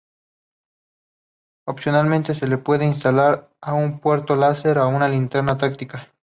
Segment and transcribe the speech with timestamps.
[1.67, 6.11] Opcionalmente, se le puede instalar un puntero láser o una linterna táctica.